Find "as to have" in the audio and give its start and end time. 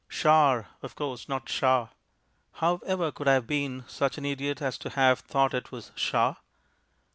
4.59-5.19